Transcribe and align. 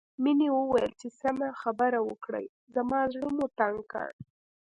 مينې 0.23 0.47
وويل 0.57 0.91
چې 1.01 1.07
سمه 1.21 1.47
خبره 1.61 1.99
وکړئ 2.07 2.45
زما 2.75 2.99
زړه 3.13 3.29
مو 3.37 3.45
تنګ 3.59 3.77
کړ 3.91 4.09